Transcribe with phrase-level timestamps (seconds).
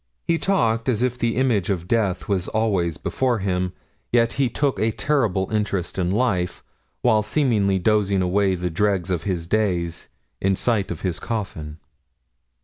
[0.27, 3.71] He talked as if the image of death was always before him,
[4.11, 6.63] yet he took a terrible interest in life,
[7.03, 10.07] while seemingly dozing away the dregs of his days
[10.41, 11.77] in sight of his coffin.